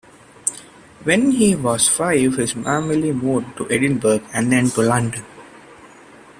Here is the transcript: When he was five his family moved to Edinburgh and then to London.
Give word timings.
When 1.03 1.29
he 1.33 1.53
was 1.55 1.87
five 1.87 2.35
his 2.35 2.53
family 2.53 3.11
moved 3.11 3.55
to 3.57 3.69
Edinburgh 3.69 4.21
and 4.33 4.51
then 4.51 4.67
to 4.71 4.81
London. 4.81 5.23